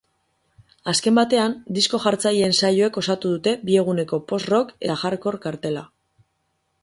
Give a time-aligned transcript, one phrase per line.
[0.91, 5.85] Azken batean, disko-jartzaileen saioek osatu dute bi eguneko post-rock eta hardcore kartela.